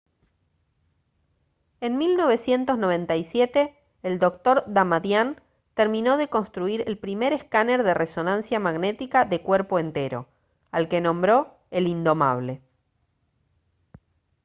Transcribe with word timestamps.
en 1.79 1.99
1997 1.99 3.77
el 4.01 4.17
dr. 4.17 4.63
damadian 4.65 5.39
terminó 5.75 6.17
de 6.17 6.27
construir 6.27 6.83
el 6.89 6.97
primer 6.97 7.33
escáner 7.33 7.83
de 7.83 7.93
resonancia 7.93 8.59
magnética 8.59 9.25
de 9.25 9.43
«cuerpo 9.43 9.77
entero» 9.77 10.27
al 10.71 10.87
que 10.87 11.01
nombró 11.01 11.55
el 11.69 11.85
«indomable» 11.87 12.63